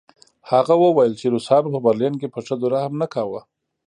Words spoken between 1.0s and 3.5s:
چې روسانو په برلین کې په ښځو رحم نه کاوه